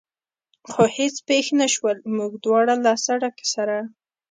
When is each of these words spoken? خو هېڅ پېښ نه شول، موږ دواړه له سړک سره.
خو 0.71 0.81
هېڅ 0.97 1.15
پېښ 1.27 1.45
نه 1.59 1.67
شول، 1.73 1.97
موږ 2.17 2.31
دواړه 2.45 2.75
له 2.85 2.93
سړک 3.05 3.35
سره. 3.53 3.77